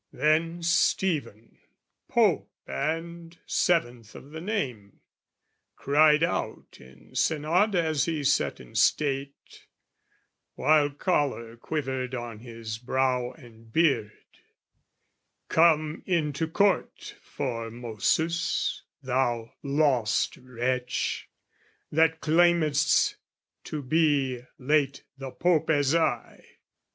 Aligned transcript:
"Then 0.11 0.63
Stephen, 0.63 1.59
Pope 2.07 2.49
and 2.65 3.37
seventh 3.45 4.15
of 4.15 4.31
the 4.31 4.41
name, 4.41 5.01
"Cried 5.75 6.23
out, 6.23 6.77
in 6.79 7.13
synod 7.13 7.75
as 7.75 8.05
he 8.05 8.23
sat 8.23 8.59
in 8.59 8.73
state, 8.73 9.67
"While 10.55 10.89
choler 10.89 11.55
quivered 11.55 12.15
on 12.15 12.39
his 12.39 12.79
brow 12.79 13.33
and 13.33 13.71
beard, 13.71 14.11
"'Come 15.49 16.01
into 16.07 16.47
court, 16.47 17.13
Formosus, 17.21 18.81
thou 19.03 19.53
lost 19.61 20.35
wretch, 20.37 21.29
"'That 21.91 22.21
claimedst 22.21 23.17
to 23.65 23.83
be 23.83 24.41
late 24.57 25.03
the 25.19 25.29
Pope 25.29 25.69
as 25.69 25.93
I!' 25.93 26.43